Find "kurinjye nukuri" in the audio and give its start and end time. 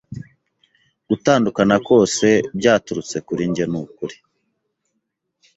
3.25-4.15